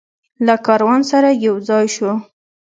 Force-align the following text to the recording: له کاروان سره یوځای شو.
له 0.45 0.55
کاروان 0.65 1.01
سره 1.11 1.29
یوځای 1.45 1.85
شو. 1.95 2.11